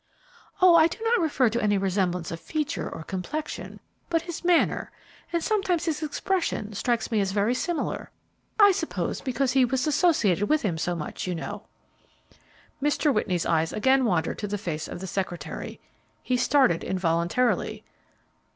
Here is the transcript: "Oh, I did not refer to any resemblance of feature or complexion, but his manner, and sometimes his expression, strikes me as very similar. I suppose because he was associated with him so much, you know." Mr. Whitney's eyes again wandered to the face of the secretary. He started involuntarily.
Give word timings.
"Oh, 0.63 0.75
I 0.77 0.87
did 0.87 1.03
not 1.03 1.21
refer 1.21 1.47
to 1.49 1.61
any 1.61 1.77
resemblance 1.77 2.31
of 2.31 2.39
feature 2.39 2.89
or 2.89 3.03
complexion, 3.03 3.79
but 4.09 4.23
his 4.23 4.43
manner, 4.43 4.89
and 5.31 5.43
sometimes 5.43 5.85
his 5.85 6.01
expression, 6.01 6.73
strikes 6.73 7.11
me 7.11 7.21
as 7.21 7.33
very 7.33 7.53
similar. 7.53 8.09
I 8.59 8.71
suppose 8.71 9.21
because 9.21 9.51
he 9.51 9.63
was 9.63 9.85
associated 9.85 10.49
with 10.49 10.63
him 10.63 10.79
so 10.79 10.95
much, 10.95 11.27
you 11.27 11.35
know." 11.35 11.67
Mr. 12.81 13.13
Whitney's 13.13 13.45
eyes 13.45 13.71
again 13.71 14.03
wandered 14.03 14.39
to 14.39 14.47
the 14.47 14.57
face 14.57 14.87
of 14.87 15.01
the 15.01 15.05
secretary. 15.05 15.79
He 16.23 16.35
started 16.35 16.83
involuntarily. 16.83 17.83